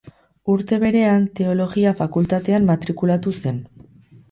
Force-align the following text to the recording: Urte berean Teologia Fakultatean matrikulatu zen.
Urte 0.53 0.79
berean 0.83 1.27
Teologia 1.41 1.93
Fakultatean 2.01 2.69
matrikulatu 2.73 3.37
zen. 3.45 3.63